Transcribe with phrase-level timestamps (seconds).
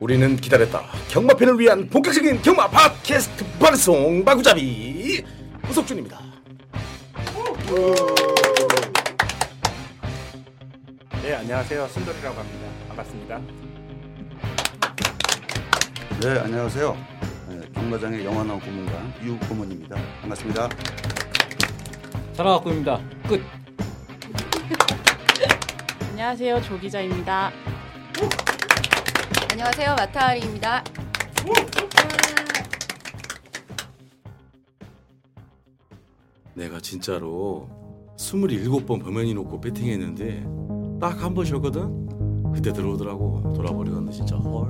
[0.00, 0.82] 우리는 기다렸다.
[1.08, 5.24] 경마팬을 위한 본격적인 경마 팟캐스트 방송 마구잡이
[5.70, 6.20] 우석준입니다.
[11.22, 13.40] 네 안녕하세요 순돌이라고 합니다 반갑습니다
[16.20, 17.13] 네, 안녕하세요.
[17.84, 19.94] 네, 경마장의 영화나온 고문관 이욱 고문입니다.
[20.22, 20.70] 반갑습니다.
[22.32, 22.98] 살아갖고입니다.
[23.28, 23.42] 끝.
[26.10, 27.50] 안녕하세요 조 기자입니다.
[29.50, 30.82] 안녕하세요 마타리입니다.
[36.54, 37.68] 내가 진짜로
[38.16, 40.46] 27번 범연이 놓고 배팅했는데
[41.00, 42.52] 딱 한 번 쉬었거든.
[42.52, 43.52] 그때 들어오더라고.
[43.54, 44.68] 돌아버리겠네 진짜 헐.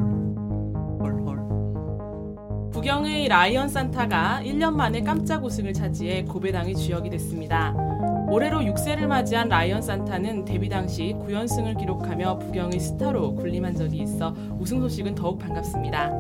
[2.84, 7.74] 부경의 라이언 산타가 1년 만에 깜짝 우승을 차지해 고배당의 주역이 됐습니다.
[8.28, 14.82] 올해로 6세를 맞이한 라이언 산타는 데뷔 당시 9연승을 기록하며 부경의 스타로 군림한 적이 있어 우승
[14.82, 16.12] 소식은 더욱 반갑습니다.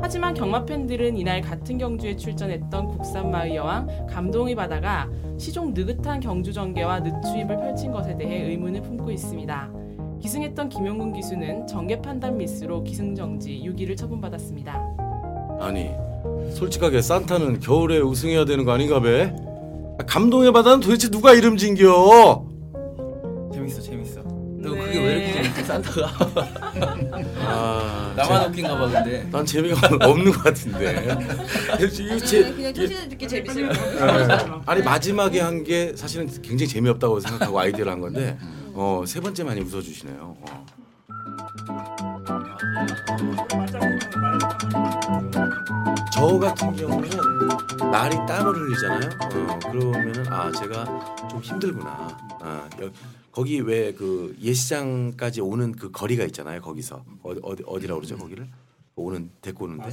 [0.00, 6.54] 하지만 경마 팬들은 이날 같은 경주에 출전했던 국산 마의 여왕 감동의 바다가 시종 느긋한 경주
[6.54, 9.70] 전개와 늦추임을 펼친 것에 대해 의문을 품고 있습니다.
[10.22, 15.07] 기승했던 김용근 기수는 전개 판단 미스로 기승정지 6위를 처분받았습니다.
[15.60, 15.90] 아니
[16.54, 19.32] 솔직하게 산타는 겨울에 우승해야 되는 거 아닌가 배?
[20.06, 22.46] 감동의 바다는 도대체 누가 이름 진겨?
[23.52, 24.20] 재밌어, 재밌어.
[24.60, 24.80] 너 네.
[24.80, 26.12] 그게 왜 이렇게 재밌지 산타가?
[27.46, 29.28] 아, 나만 웃긴가 봐 근데.
[29.30, 31.16] 난 재미가 없는 것 같은데.
[31.78, 33.68] 이거 제- 그냥 초신을 듣기 재밌어요.
[34.66, 38.38] 아니 마지막에 한 게 사실은 굉장히 재미없다고 생각하고 아이디어를 한 건데
[38.74, 40.36] 어, 세 번째 많이 웃어주시네요.
[40.40, 40.66] 어.
[46.18, 47.08] 저 같은 경우는
[47.92, 49.10] 날이 땀을 흘리잖아요.
[49.22, 50.84] 어, 그러면은 아 제가
[51.30, 52.08] 좀 힘들구나.
[52.40, 52.90] 아, 여,
[53.30, 56.60] 거기 왜 그 예시장까지 오는 그 거리가 있잖아요.
[56.60, 58.48] 거기서 어디 어디 어디라 그러죠 거기를
[58.96, 59.84] 오는 데리고 오는데.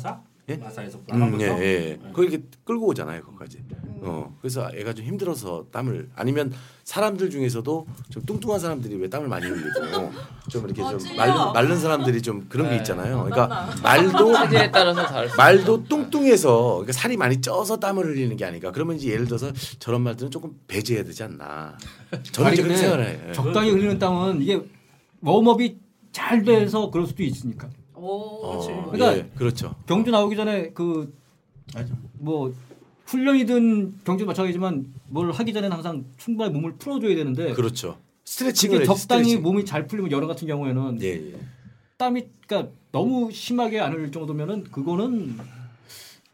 [0.47, 0.57] 예?
[0.57, 1.99] 마사에서 음, 예, 예.
[2.13, 3.63] 거기 이렇게 끌고 오잖아요, 거기까지.
[4.01, 9.47] 어, 그래서 애가 좀 힘들어서 땀을 아니면 사람들 중에서도 좀 뚱뚱한 사람들이 왜 땀을 많이
[9.47, 10.11] 흘리고
[10.49, 13.23] 좀 이렇게 좀 마른, 마른 사람들이 좀 그런 게 있잖아요.
[13.23, 14.33] 그러니까 말도
[15.35, 18.71] 말도 뚱뚱해서 그러니까 살이 많이 쪄서 땀을 흘리는 게 아닐까.
[18.71, 21.75] 그러면 이제 예를 들어서 저런 말들은 조금 배제해야 되지 않나.
[22.31, 23.19] 저는 이제 그렇게 생각을 해요.
[23.29, 23.33] 예.
[23.33, 24.61] 적당히 흘리는 땀은 이게
[25.21, 25.79] 웜업이
[26.11, 27.67] 잘 돼서 그럴 수도 있으니까.
[28.07, 29.75] 어, 그러니까 예, 그렇죠.
[29.87, 32.53] 경주 나오기 전에 그뭐
[33.05, 37.97] 훈련이든 경주 마찬가지지만 뭘 하기 전에는 항상 충분히 몸을 풀어줘야 되는데 그렇죠.
[38.25, 39.43] 스트레칭을 해야지, 적당히 스트레칭.
[39.43, 41.39] 몸이 잘 풀리면 여름 같은 경우에는 예, 예.
[41.97, 45.37] 땀이 그러니까 너무 심하게 안 흘릴 정도면은 그거는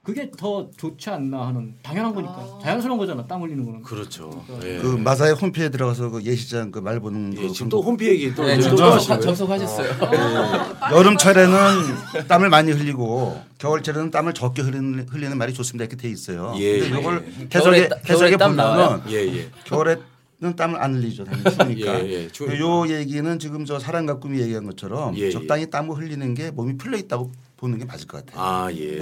[0.03, 4.43] 그게 더 좋지 않나 하는 당연한 거니까 자연스러운 거잖아 땀 흘리는 거는 그렇죠.
[4.63, 4.79] 예.
[4.79, 8.33] 그 마사의 홈페이지에 들어가서 그 예시장 그 말 보는 예, 그 지금 또 홈페 이지
[8.33, 9.19] 또 네, 이제 지금 또 접속, 하시고요.
[9.35, 9.91] 접속하셨어요.
[10.91, 16.53] 여름철에는 땀을 많이 흘리고 겨울철에는 땀을 적게 흘리는, 흘리는 말이 좋습니다 이렇게 돼 있어요.
[16.57, 16.99] 예, 근데 예.
[16.99, 19.01] 이걸 겨울에 해석에 따- 해석에 겨울에 땀 나와요?
[19.03, 19.49] 보면은 예, 예.
[19.65, 19.97] 겨울에
[20.43, 21.23] 는 땀을 안 흘리죠.
[21.23, 21.99] 당연히 추우니까.
[22.03, 22.27] 예, 예.
[22.29, 22.59] 추우니까.
[22.59, 25.29] 요 얘기는 지금 저 사람 가꿈이 얘기한 것처럼 예, 예.
[25.29, 28.43] 적당히 땀을 흘리는 게 몸이 풀려 있다고 보는 게 맞을 것 같아요.
[28.43, 28.97] 아, 예.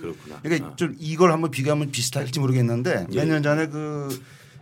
[0.00, 0.40] 그렇구나.
[0.42, 0.76] 그러니까 아.
[0.76, 3.14] 좀 이걸 한번 비교하면 비슷할지 모르겠는데 예.
[3.14, 4.08] 몇년 전에 그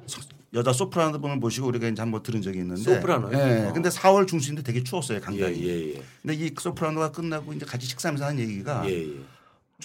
[0.06, 0.20] 소-
[0.54, 3.38] 여자 소프라노 분을 모시고 우리가 이제 한번 들은 적이 있는데 소프라노요?
[3.38, 3.66] 예.
[3.68, 3.72] 어.
[3.72, 5.62] 근데 4월 중순인데 되게 추웠어요 예, 강당이.
[5.68, 6.02] 예, 예.
[6.20, 9.14] 근데 이 소프라노가 끝나고 이제 같이 식사하면서 하는 얘기가 예, 예.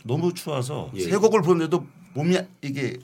[0.03, 1.01] 너무 추워서 예.
[1.01, 1.85] 세 곡을 부르는데도
[2.15, 2.97] 몸이 이게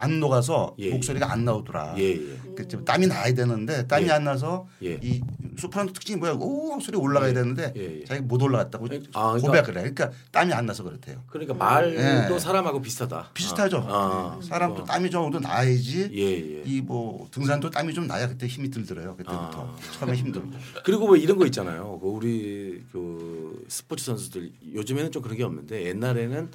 [0.00, 1.94] 안 녹아서 예, 목소리가 안 나오더라.
[1.98, 2.38] 예, 예.
[2.54, 4.10] 그좀 땀이 나야 되는데 땀이 예.
[4.12, 4.98] 안 나서 예.
[5.02, 5.20] 이
[5.58, 6.34] 소프라노 특징이 뭐야?
[6.38, 8.04] 오 소리 올라가야 되는데 예, 예.
[8.04, 9.90] 자기 못 올라갔다고 아, 그러니까- 고백을 해.
[9.90, 11.24] 그러니까 땀이 안 나서 그렇대요.
[11.26, 12.38] 그러니까 말도 예.
[12.38, 13.30] 사람하고 비슷하다.
[13.34, 13.78] 비슷하죠.
[13.88, 14.40] 아, 아.
[14.42, 14.84] 사람도 어.
[14.84, 16.62] 땀이 좀 정도 나야지 예, 예.
[16.64, 19.16] 이뭐 등산도 땀이 좀 나야 그때 힘이 들더래요.
[19.16, 19.76] 그때부터 아.
[19.98, 20.48] 처음에 힘들고.
[20.84, 21.98] 그리고 뭐 이런 거 있잖아요.
[22.00, 26.50] 그 우리 그 스포츠 선수들 요즘에는 좀 그런 게 없는데 옛날에는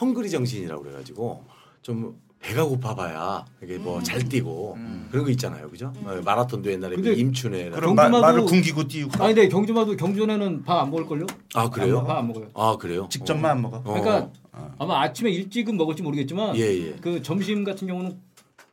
[0.00, 1.44] 헝그리 정신이라고 그래가지고
[1.82, 4.76] 좀 배가 고파봐야 이게 뭐 잘 뛰고
[5.10, 5.92] 그런 거 있잖아요, 그죠?
[6.04, 9.96] 어, 마라톤도 옛날에 그 근데 임춘회 그럼 마- 경주마도- 말을 굶기고 뛰고 아니 근데 경주마도
[9.96, 11.26] 경주에는 밥 안 먹을 걸요?
[11.54, 12.04] 아 그래요?
[12.04, 12.48] 밥 안 먹어요.
[12.54, 13.06] 아 그래요?
[13.10, 13.78] 직접만 안 먹어.
[13.78, 13.82] 어.
[13.82, 14.74] 그러니까 어.
[14.78, 16.92] 아마 아침에 일찍은 먹을지 모르겠지만 예, 예.
[17.00, 18.16] 그 점심 같은 경우는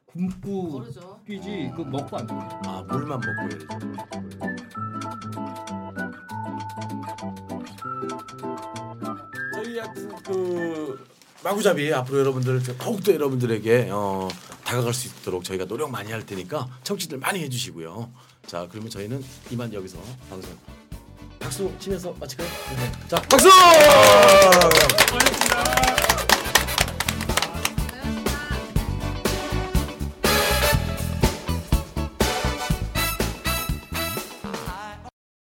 [0.05, 1.19] 굶고 모르죠.
[1.27, 2.33] 뛰지 그 먹고 안 돼.
[2.35, 3.79] 아 물만 먹고 예를 들어.
[9.53, 10.99] 저희 하여튼 그
[11.45, 14.27] 마구잡이 앞으로 여러분들 더욱더 여러분들에게 어,
[14.63, 18.11] 다가갈 수 있도록 저희가 노력 많이 할 테니까 청취들 많이 해주시고요.
[18.47, 20.49] 자 그러면 저희는 이만 여기서 방송
[21.39, 22.49] 박수 치면서 마칠까요?
[23.07, 23.47] 자 박수!